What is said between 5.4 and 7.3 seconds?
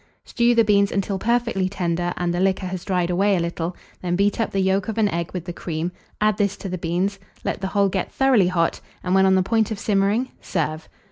the cream, add this to the beans,